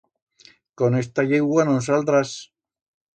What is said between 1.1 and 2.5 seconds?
yeugua no'n saldrás.